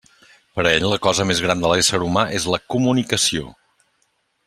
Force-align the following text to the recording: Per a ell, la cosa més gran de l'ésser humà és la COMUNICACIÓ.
Per 0.59 0.63
a 0.63 0.71
ell, 0.77 0.85
la 0.91 0.99
cosa 1.03 1.27
més 1.33 1.43
gran 1.45 1.61
de 1.65 1.71
l'ésser 1.73 1.99
humà 2.09 2.25
és 2.41 2.49
la 2.55 2.61
COMUNICACIÓ. 2.77 3.53